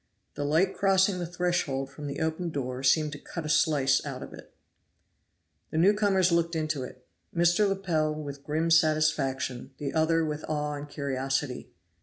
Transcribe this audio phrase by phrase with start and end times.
[0.33, 4.23] The light crossing the threshold from the open door seemed to cut a slice out
[4.23, 4.51] of it.
[5.69, 7.05] The newcomers looked into it.
[7.35, 7.69] Mr.
[7.69, 11.69] Lepel with grim satisfaction, the other with awe and curiosity.